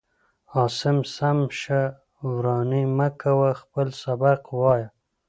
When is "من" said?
2.97-3.11